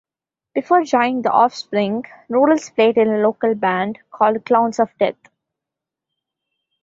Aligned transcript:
Before 0.55 0.83
joining 0.83 1.21
The 1.21 1.31
Offspring, 1.31 2.05
Noodles 2.27 2.71
played 2.71 2.97
in 2.97 3.07
a 3.07 3.19
local 3.19 3.53
band 3.53 3.99
called 4.09 4.43
Clowns 4.45 4.79
of 4.79 4.89
Death. 4.97 5.29